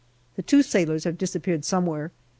The 0.35 0.41
two 0.41 0.63
sailors 0.63 1.03
have 1.03 1.15
disappeared 1.15 1.63
somewhere. 1.63 2.11